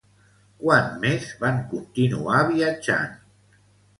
[0.61, 3.13] Quant més van continuar viatjant?